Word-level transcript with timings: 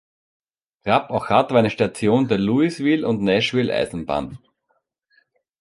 Crab 0.83 1.11
Orchard 1.11 1.51
war 1.51 1.59
eine 1.59 1.69
Station 1.69 2.27
der 2.27 2.39
Louisville 2.39 3.07
und 3.07 3.21
Nashville 3.21 3.71
Eisenbahn. 3.71 4.39